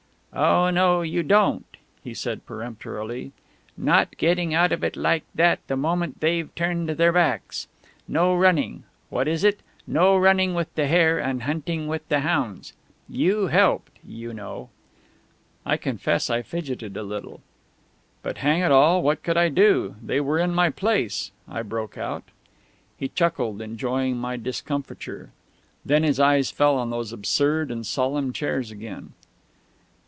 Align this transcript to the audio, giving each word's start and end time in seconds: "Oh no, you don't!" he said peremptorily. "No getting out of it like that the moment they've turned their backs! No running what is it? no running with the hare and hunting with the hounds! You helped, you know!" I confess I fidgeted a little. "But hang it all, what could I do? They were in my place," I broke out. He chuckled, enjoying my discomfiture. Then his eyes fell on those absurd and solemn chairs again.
"Oh 0.33 0.69
no, 0.69 1.01
you 1.01 1.23
don't!" 1.23 1.65
he 2.01 2.13
said 2.13 2.45
peremptorily. 2.45 3.33
"No 3.75 4.05
getting 4.15 4.53
out 4.53 4.71
of 4.71 4.81
it 4.81 4.95
like 4.95 5.23
that 5.35 5.59
the 5.67 5.75
moment 5.75 6.21
they've 6.21 6.55
turned 6.55 6.87
their 6.91 7.11
backs! 7.11 7.67
No 8.07 8.33
running 8.33 8.85
what 9.09 9.27
is 9.27 9.43
it? 9.43 9.59
no 9.85 10.15
running 10.17 10.53
with 10.53 10.73
the 10.75 10.87
hare 10.87 11.19
and 11.19 11.43
hunting 11.43 11.85
with 11.89 12.07
the 12.07 12.21
hounds! 12.21 12.71
You 13.09 13.47
helped, 13.47 13.99
you 14.07 14.33
know!" 14.33 14.69
I 15.65 15.75
confess 15.75 16.29
I 16.29 16.43
fidgeted 16.43 16.95
a 16.95 17.03
little. 17.03 17.41
"But 18.23 18.37
hang 18.37 18.61
it 18.61 18.71
all, 18.71 19.03
what 19.03 19.23
could 19.23 19.35
I 19.35 19.49
do? 19.49 19.95
They 20.01 20.21
were 20.21 20.39
in 20.39 20.55
my 20.55 20.69
place," 20.69 21.31
I 21.45 21.61
broke 21.61 21.97
out. 21.97 22.23
He 22.95 23.09
chuckled, 23.09 23.61
enjoying 23.61 24.15
my 24.15 24.37
discomfiture. 24.37 25.31
Then 25.85 26.03
his 26.03 26.21
eyes 26.21 26.49
fell 26.51 26.77
on 26.77 26.89
those 26.89 27.11
absurd 27.11 27.69
and 27.69 27.85
solemn 27.85 28.31
chairs 28.31 28.71
again. 28.71 29.11